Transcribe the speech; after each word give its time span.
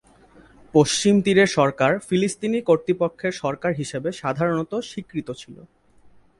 পশ্চিম 0.73 1.15
তীরের 1.25 1.49
সরকার 1.57 1.91
ফিলিস্তিনি 2.07 2.59
কর্তৃপক্ষের 2.69 3.33
সরকার 3.41 3.71
হিসাবে 3.73 4.09
সাধারণত 4.21 4.71
স্বীকৃত 4.89 5.27
ছিল। 5.41 5.55